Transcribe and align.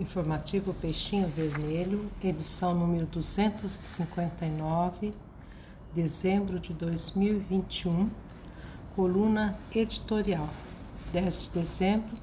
Informativo 0.00 0.72
Peixinho 0.72 1.28
Vermelho, 1.28 2.10
edição 2.24 2.72
número 2.72 3.04
259, 3.04 5.10
dezembro 5.94 6.58
de 6.58 6.72
2021, 6.72 8.08
coluna 8.96 9.58
editorial, 9.74 10.48
10 11.12 11.42
de 11.42 11.50
dezembro, 11.50 12.16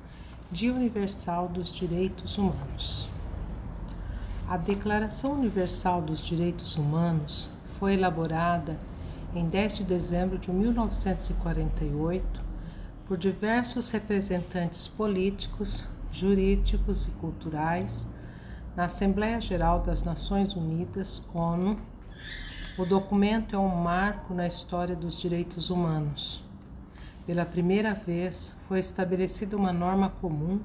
Dia 0.51 0.73
Universal 0.73 1.49
dos 1.49 1.71
Direitos 1.71 2.39
Humanos. 2.39 3.07
A 4.49 4.57
Declaração 4.57 5.33
Universal 5.33 6.01
dos 6.01 6.19
Direitos 6.19 6.77
Humanos 6.77 7.47
foi 7.77 7.93
elaborada 7.93 8.75
em 9.35 9.47
10 9.47 9.77
de 9.77 9.83
dezembro 9.83 10.39
de 10.39 10.51
1948 10.51 12.41
por 13.07 13.19
diversos 13.19 13.91
representantes 13.91 14.87
políticos, 14.87 15.85
jurídicos 16.11 17.07
e 17.07 17.11
culturais 17.11 18.07
na 18.75 18.85
Assembleia 18.85 19.41
Geral 19.41 19.79
das 19.79 20.03
Nações 20.03 20.55
Unidas, 20.55 21.23
ONU. 21.33 21.79
O 22.77 22.85
documento 22.85 23.55
é 23.55 23.59
um 23.59 23.75
marco 23.75 24.35
na 24.35 24.45
história 24.45 24.95
dos 24.95 25.19
direitos 25.19 25.71
humanos. 25.71 26.43
Pela 27.25 27.43
primeira 27.43 27.93
vez, 27.95 28.55
foi 28.67 28.77
estabelecida 28.79 29.57
uma 29.57 29.73
norma 29.73 30.09
comum 30.21 30.61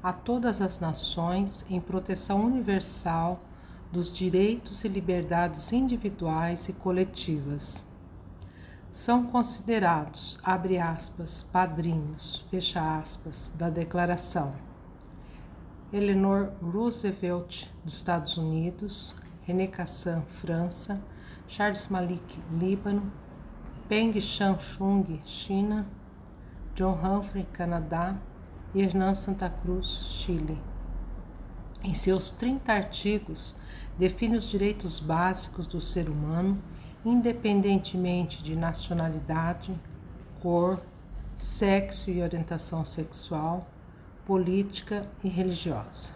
a 0.00 0.12
todas 0.12 0.60
as 0.60 0.78
nações 0.78 1.64
em 1.68 1.80
proteção 1.80 2.44
universal 2.44 3.42
dos 3.90 4.12
direitos 4.12 4.84
e 4.84 4.88
liberdades 4.88 5.72
individuais 5.72 6.68
e 6.68 6.72
coletivas. 6.72 7.84
São 8.92 9.24
considerados, 9.24 10.38
abre 10.44 10.78
aspas, 10.78 11.42
padrinhos, 11.42 12.46
fecha 12.48 12.80
aspas, 12.98 13.52
da 13.56 13.68
Declaração 13.68 14.65
Eleanor 15.96 16.52
Roosevelt, 16.60 17.68
dos 17.82 17.94
Estados 17.94 18.36
Unidos, 18.36 19.14
René 19.46 19.66
Cassin, 19.66 20.20
França, 20.28 21.02
Charles 21.48 21.86
Malik, 21.88 22.38
Líbano, 22.52 23.10
Peng 23.88 24.20
Shan-chung, 24.20 25.20
China, 25.24 25.86
John 26.74 26.98
Humphrey, 27.02 27.46
Canadá 27.50 28.14
e 28.74 28.82
Hernan 28.82 29.14
Santa 29.14 29.48
Cruz, 29.48 29.86
Chile. 30.06 30.58
Em 31.82 31.94
seus 31.94 32.30
30 32.30 32.72
artigos, 32.72 33.54
define 33.98 34.36
os 34.36 34.44
direitos 34.44 35.00
básicos 35.00 35.66
do 35.66 35.80
ser 35.80 36.10
humano, 36.10 36.62
independentemente 37.04 38.42
de 38.42 38.54
nacionalidade, 38.54 39.72
cor, 40.42 40.82
sexo 41.34 42.10
e 42.10 42.22
orientação 42.22 42.84
sexual, 42.84 43.66
política 44.26 45.08
e 45.22 45.28
religiosa. 45.28 46.14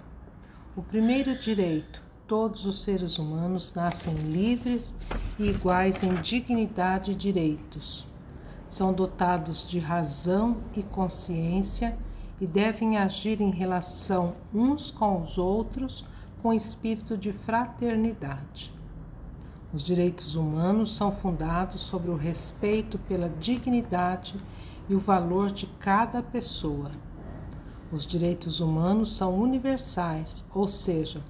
O 0.76 0.82
primeiro 0.82 1.38
direito: 1.38 2.02
todos 2.26 2.66
os 2.66 2.82
seres 2.82 3.18
humanos 3.18 3.72
nascem 3.72 4.12
livres 4.14 4.96
e 5.38 5.46
iguais 5.46 6.02
em 6.02 6.14
dignidade 6.14 7.12
e 7.12 7.14
direitos. 7.14 8.04
São 8.68 8.92
dotados 8.92 9.68
de 9.68 9.78
razão 9.78 10.56
e 10.76 10.82
consciência 10.82 11.96
e 12.40 12.46
devem 12.48 12.98
agir 12.98 13.40
em 13.40 13.50
relação 13.50 14.34
uns 14.52 14.90
com 14.90 15.20
os 15.20 15.38
outros 15.38 16.04
com 16.42 16.52
espírito 16.52 17.16
de 17.16 17.30
fraternidade. 17.30 18.74
Os 19.72 19.84
direitos 19.84 20.34
humanos 20.34 20.96
são 20.96 21.12
fundados 21.12 21.80
sobre 21.80 22.10
o 22.10 22.16
respeito 22.16 22.98
pela 22.98 23.28
dignidade 23.28 24.40
e 24.88 24.96
o 24.96 24.98
valor 24.98 25.52
de 25.52 25.66
cada 25.78 26.20
pessoa 26.22 26.90
os 27.92 28.06
direitos 28.06 28.60
humanos 28.60 29.16
são 29.16 29.36
universais, 29.36 30.44
ou 30.54 30.68
seja, 30.68 31.22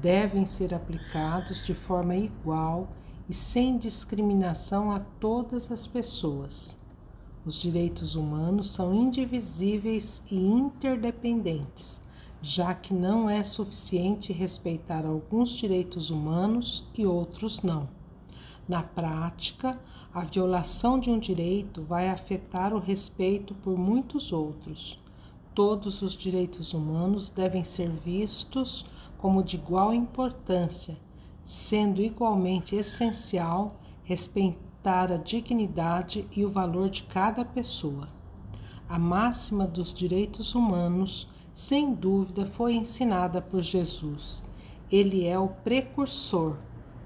devem 0.00 0.44
ser 0.46 0.74
aplicados 0.74 1.64
de 1.64 1.74
forma 1.74 2.16
igual 2.16 2.88
e 3.28 3.34
sem 3.34 3.78
discriminação 3.78 4.90
a 4.90 4.98
todas 4.98 5.70
as 5.70 5.86
pessoas. 5.86 6.76
Os 7.44 7.54
direitos 7.54 8.16
humanos 8.16 8.70
são 8.70 8.92
indivisíveis 8.94 10.22
e 10.30 10.36
interdependentes, 10.36 12.00
já 12.40 12.74
que 12.74 12.92
não 12.92 13.30
é 13.30 13.42
suficiente 13.42 14.32
respeitar 14.32 15.06
alguns 15.06 15.50
direitos 15.50 16.10
humanos 16.10 16.84
e 16.96 17.06
outros 17.06 17.62
não. 17.62 17.88
Na 18.68 18.82
prática, 18.82 19.78
a 20.14 20.24
violação 20.24 20.98
de 20.98 21.10
um 21.10 21.18
direito 21.18 21.82
vai 21.82 22.08
afetar 22.08 22.74
o 22.74 22.78
respeito 22.78 23.54
por 23.54 23.78
muitos 23.78 24.32
outros. 24.32 25.01
Todos 25.54 26.00
os 26.00 26.16
direitos 26.16 26.72
humanos 26.72 27.28
devem 27.28 27.62
ser 27.62 27.90
vistos 27.90 28.86
como 29.18 29.42
de 29.42 29.56
igual 29.56 29.92
importância, 29.92 30.96
sendo 31.44 32.00
igualmente 32.00 32.74
essencial 32.74 33.76
respeitar 34.02 35.12
a 35.12 35.18
dignidade 35.18 36.26
e 36.34 36.42
o 36.42 36.48
valor 36.48 36.88
de 36.88 37.02
cada 37.02 37.44
pessoa. 37.44 38.08
A 38.88 38.98
máxima 38.98 39.66
dos 39.66 39.92
direitos 39.92 40.54
humanos, 40.54 41.28
sem 41.52 41.92
dúvida, 41.92 42.46
foi 42.46 42.72
ensinada 42.72 43.42
por 43.42 43.60
Jesus. 43.60 44.42
Ele 44.90 45.26
é 45.26 45.38
o 45.38 45.48
precursor, 45.48 46.56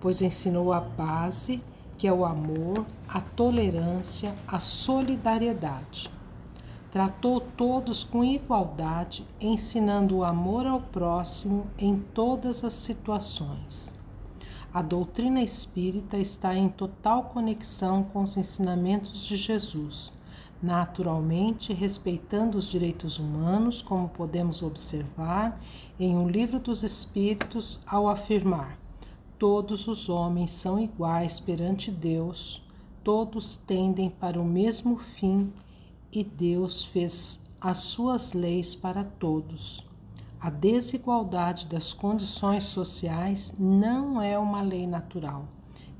pois 0.00 0.22
ensinou 0.22 0.72
a 0.72 0.80
base, 0.80 1.60
que 1.98 2.06
é 2.06 2.12
o 2.12 2.24
amor, 2.24 2.86
a 3.08 3.20
tolerância, 3.20 4.32
a 4.46 4.60
solidariedade. 4.60 6.16
Tratou 6.92 7.41
todos 7.41 8.04
com 8.04 8.24
igualdade, 8.24 9.26
ensinando 9.41 10.19
o 10.19 10.24
amor 10.24 10.66
ao 10.66 10.80
próximo 10.80 11.66
em 11.78 11.98
todas 11.98 12.64
as 12.64 12.72
situações. 12.72 13.92
A 14.72 14.82
doutrina 14.82 15.42
espírita 15.42 16.16
está 16.16 16.54
em 16.54 16.69
total 16.69 17.24
conexão 17.24 18.02
com 18.02 18.22
os 18.22 18.36
ensinamentos 18.36 19.24
de 19.24 19.36
Jesus, 19.36 20.12
naturalmente 20.62 21.72
respeitando 21.72 22.56
os 22.56 22.70
direitos 22.70 23.18
humanos, 23.18 23.82
como 23.82 24.08
podemos 24.08 24.62
observar 24.62 25.60
em 25.98 26.16
O 26.16 26.28
Livro 26.28 26.60
dos 26.60 26.82
Espíritos, 26.82 27.80
ao 27.86 28.08
afirmar: 28.08 28.78
Todos 29.38 29.88
os 29.88 30.08
homens 30.08 30.50
são 30.50 30.78
iguais 30.78 31.41
perante 31.41 31.91
Deus, 31.91 32.62
todos 33.03 33.56
tendem 33.56 34.08
para 34.08 34.41
o 34.41 34.44
mesmo 34.44 34.97
fim 34.98 35.53
e 36.16 36.25
Deus 36.25 36.82
fez 36.82 37.38
as 37.60 37.77
suas 37.77 38.32
leis 38.32 38.75
para 38.75 39.04
todos. 39.04 39.84
A 40.41 40.49
desigualdade 40.49 41.66
das 41.66 41.93
condições 41.93 42.65
sociais 42.65 43.53
não 43.59 44.22
é 44.22 44.38
uma 44.38 44.62
lei 44.62 44.87
natural. 44.87 45.47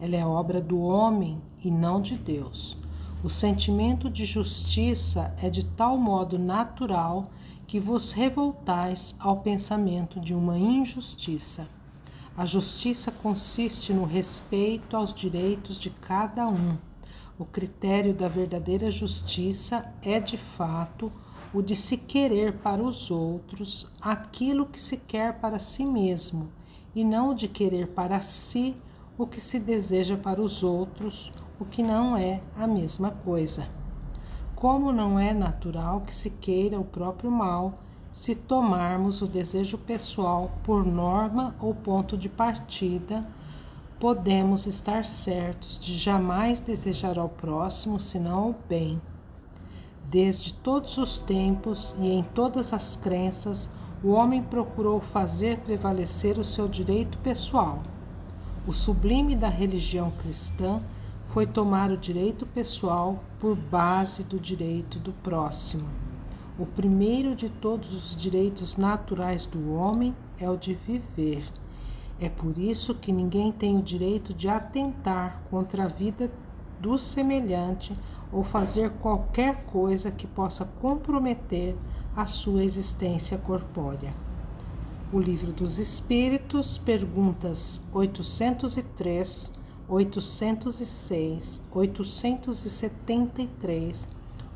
Ela 0.01 0.17
é 0.17 0.25
obra 0.25 0.59
do 0.59 0.81
homem 0.81 1.39
e 1.63 1.71
não 1.71 2.01
de 2.01 2.17
Deus. 2.17 2.79
O 3.23 3.29
sentimento 3.29 4.09
de 4.09 4.25
justiça 4.25 5.35
é 5.43 5.51
de 5.51 5.63
tal 5.63 5.99
modo 5.99 6.39
natural 6.39 7.27
que 7.67 7.79
vos 7.79 8.13
revoltais 8.13 9.15
ao 9.19 9.43
pensamento 9.43 10.19
de 10.19 10.35
uma 10.35 10.57
injustiça. 10.57 11.69
A 12.35 12.47
justiça 12.47 13.13
consiste 13.13 13.93
no 13.93 14.07
respeito 14.07 14.97
aos 14.97 15.13
direitos 15.13 15.79
de 15.79 15.91
cada 15.91 16.49
um 16.49 16.79
o 17.39 17.45
critério 17.45 18.15
da 18.15 18.29
verdadeira 18.29 18.91
justiça 18.91 19.93
é, 20.03 20.19
de 20.19 20.37
fato, 20.37 21.13
o 21.53 21.61
de 21.61 21.77
se 21.77 21.97
querer 21.97 22.55
para 22.55 22.83
os 22.83 23.11
outros 23.11 23.91
aquilo 24.01 24.67
que 24.67 24.81
se 24.81 24.97
quer 24.97 25.39
para 25.39 25.59
si 25.59 25.85
mesmo, 25.85 26.49
e 26.95 27.05
não 27.05 27.31
o 27.31 27.35
de 27.35 27.49
querer 27.49 27.89
para 27.89 28.21
si 28.21 28.75
o 29.19 29.27
que 29.27 29.41
se 29.41 29.59
deseja 29.59 30.17
para 30.17 30.41
os 30.41 30.63
outros, 30.63 31.31
o 31.59 31.65
que 31.65 31.83
não 31.83 32.17
é 32.17 32.41
a 32.57 32.67
mesma 32.67 33.11
coisa. 33.11 33.69
Como 34.55 34.93
não 34.93 35.19
é 35.19 35.35
natural 35.35 36.01
que 36.01 36.15
se 36.15 36.31
queira 36.31 36.81
o 36.81 36.85
próprio 36.85 37.31
mal, 37.31 37.75
se 38.11 38.35
tomarmos 38.35 39.21
o 39.21 39.27
desejo 39.27 39.77
pessoal 39.77 40.51
por 40.65 40.87
norma 40.87 41.55
ou 41.61 41.75
ponto 41.75 42.17
de 42.17 42.31
partida, 42.31 43.21
podemos 43.99 44.67
estar 44.67 45.05
certos 45.05 45.79
de 45.79 45.95
jamais 45.95 46.61
desejar 46.61 47.19
ao 47.19 47.29
próximo 47.29 47.99
senão 47.99 48.51
o 48.51 48.55
bem. 48.69 49.01
Desde 50.09 50.53
todos 50.53 50.99
os 50.99 51.19
tempos 51.19 51.95
e 51.99 52.09
em 52.09 52.23
todas 52.23 52.73
as 52.73 52.95
crenças, 52.95 53.69
o 54.05 54.11
homem 54.11 54.43
procurou 54.43 55.01
fazer 55.01 55.59
prevalecer 55.59 56.39
o 56.39 56.45
seu 56.45 56.69
direito 56.69 57.19
pessoal. 57.19 57.83
O 58.67 58.73
sublime 58.73 59.35
da 59.35 59.49
religião 59.49 60.11
cristã 60.11 60.81
foi 61.27 61.47
tomar 61.47 61.91
o 61.91 61.97
direito 61.97 62.47
pessoal 62.47 63.23
por 63.41 63.57
base 63.57 64.23
do 64.23 64.39
direito 64.39 64.99
do 64.99 65.13
próximo. 65.13 65.89
O 66.59 66.67
primeiro 66.67 67.35
de 67.35 67.49
todos 67.49 67.93
os 67.93 68.17
direitos 68.17 68.77
naturais 68.77 69.47
do 69.47 69.75
homem 69.75 70.15
é 70.39 70.49
o 70.49 70.57
de 70.57 70.75
viver. 70.75 71.45
É 72.19 72.31
por 72.31 72.57
isso 72.57 72.95
que 72.95 73.13
ninguém 73.13 73.53
tem 73.53 73.77
o 73.77 73.83
direito 73.83 74.33
de 74.33 74.49
atentar 74.49 75.43
contra 75.51 75.85
a 75.85 75.89
vida 75.89 76.33
do 76.81 76.97
semelhante 76.97 77.95
ou 78.33 78.43
fazer 78.43 78.89
qualquer 78.93 79.67
coisa 79.67 80.11
que 80.11 80.27
possa 80.27 80.65
comprometer 80.81 81.77
a 82.15 82.25
sua 82.25 82.65
existência 82.65 83.37
corpórea. 83.37 84.15
O 85.13 85.21
Livro 85.21 85.53
dos 85.53 85.79
Espíritos, 85.79 86.79
perguntas 86.79 87.83
803, 87.93 89.53
806, 89.89 91.63
873, 91.71 94.09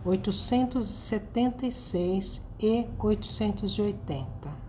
876 0.04 2.42
e 2.58 2.86
880. 2.98 4.59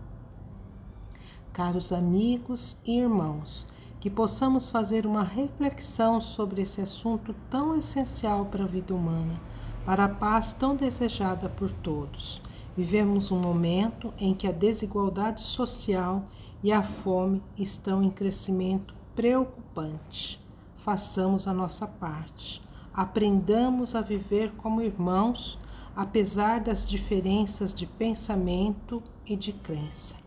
Caros 1.52 1.92
amigos 1.92 2.76
e 2.84 2.98
irmãos, 2.98 3.66
que 4.00 4.10
possamos 4.10 4.68
fazer 4.68 5.06
uma 5.06 5.22
reflexão 5.22 6.20
sobre 6.20 6.62
esse 6.62 6.80
assunto 6.80 7.34
tão 7.50 7.76
essencial 7.76 8.46
para 8.46 8.64
a 8.64 8.68
vida 8.68 8.94
humana, 8.94 9.40
para 9.84 10.04
a 10.04 10.08
paz 10.08 10.52
tão 10.52 10.74
desejada 10.74 11.48
por 11.48 11.70
todos 11.70 12.40
Vivemos 12.74 13.30
um 13.30 13.38
momento 13.38 14.14
em 14.18 14.32
que 14.32 14.46
a 14.46 14.52
desigualdade 14.52 15.42
social 15.42 16.24
e 16.62 16.72
a 16.72 16.82
fome 16.82 17.42
estão 17.56 18.02
em 18.02 18.10
crescimento 18.10 18.94
preocupante. 19.14 20.40
Façamos 20.78 21.46
a 21.46 21.52
nossa 21.52 21.86
parte. 21.86 22.62
Aprendamos 22.94 23.94
a 23.94 24.00
viver 24.00 24.52
como 24.56 24.80
irmãos, 24.80 25.58
apesar 25.94 26.60
das 26.60 26.88
diferenças 26.88 27.74
de 27.74 27.86
pensamento 27.86 29.02
e 29.26 29.36
de 29.36 29.52
crença. 29.52 30.21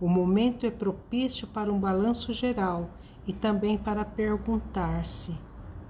O 0.00 0.08
momento 0.08 0.64
é 0.64 0.70
propício 0.70 1.46
para 1.46 1.70
um 1.70 1.78
balanço 1.78 2.32
geral 2.32 2.88
e 3.26 3.34
também 3.34 3.76
para 3.76 4.02
perguntar-se: 4.02 5.38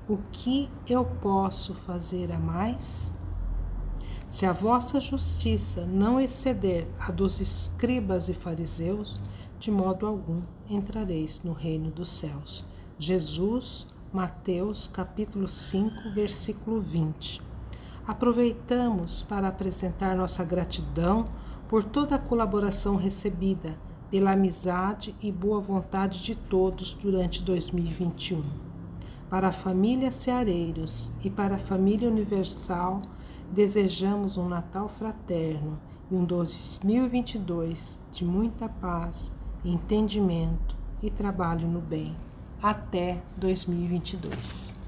o 0.08 0.18
que 0.32 0.68
eu 0.88 1.04
posso 1.04 1.72
fazer 1.72 2.32
a 2.32 2.38
mais? 2.38 3.12
Se 4.28 4.44
a 4.44 4.52
vossa 4.52 5.00
justiça 5.00 5.86
não 5.86 6.20
exceder 6.20 6.88
a 6.98 7.12
dos 7.12 7.40
escribas 7.40 8.28
e 8.28 8.34
fariseus, 8.34 9.20
de 9.60 9.70
modo 9.70 10.06
algum 10.06 10.42
entrareis 10.68 11.42
no 11.44 11.52
reino 11.52 11.90
dos 11.90 12.10
céus. 12.10 12.64
Jesus, 12.98 13.86
Mateus 14.12 14.88
capítulo 14.88 15.46
5, 15.46 16.10
versículo 16.12 16.80
20. 16.80 17.40
Aproveitamos 18.06 19.22
para 19.22 19.46
apresentar 19.46 20.16
nossa 20.16 20.42
gratidão 20.42 21.26
por 21.68 21.84
toda 21.84 22.16
a 22.16 22.18
colaboração 22.18 22.96
recebida, 22.96 23.78
pela 24.10 24.32
amizade 24.32 25.14
e 25.22 25.30
boa 25.30 25.60
vontade 25.60 26.22
de 26.22 26.34
todos 26.34 26.94
durante 26.94 27.42
2021. 27.44 28.42
Para 29.28 29.48
a 29.48 29.52
família 29.52 30.10
Ceareiros 30.10 31.12
e 31.24 31.30
para 31.30 31.54
a 31.54 31.58
família 31.58 32.08
Universal, 32.08 33.02
Desejamos 33.52 34.36
um 34.36 34.48
Natal 34.48 34.88
fraterno 34.88 35.76
e 36.08 36.14
um 36.14 36.24
2022 36.24 38.00
de 38.12 38.24
muita 38.24 38.68
paz, 38.68 39.32
entendimento 39.64 40.76
e 41.02 41.10
trabalho 41.10 41.66
no 41.66 41.80
bem. 41.80 42.14
Até 42.62 43.20
2022. 43.36 44.78